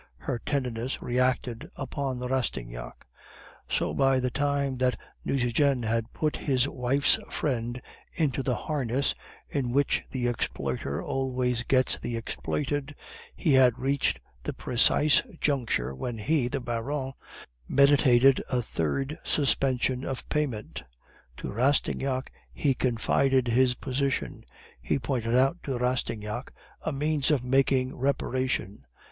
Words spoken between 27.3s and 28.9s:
making 'reparation.